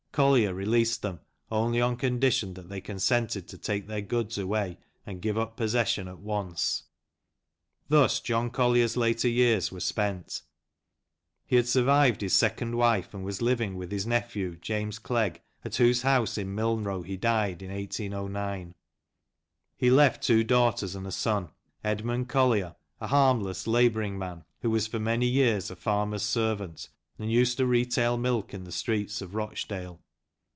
[0.13, 5.21] Collier released them only on condition that they consented to take their goods' away and
[5.21, 6.83] give up possession at once.
[7.87, 10.41] Thus John Collier's later years were spent.
[11.45, 15.77] He had survived his second wife, and was living with his nephew, James Clegg, at
[15.77, 18.75] whose house in Milnrow he died in 1809.
[19.77, 21.51] He left two daughters and a son,
[21.85, 26.89] Edmund Collier, a harmless labouring man, who was for many years a farmer's servant,
[27.19, 30.01] and used to retail milk in the streets of Rochdale.